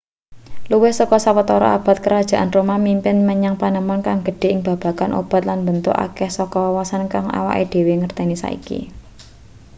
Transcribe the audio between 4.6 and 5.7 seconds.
babagan obat lan